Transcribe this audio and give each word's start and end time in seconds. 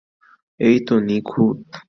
এই 0.59 0.77
তো, 0.87 0.95
নিখুঁত। 0.99 1.71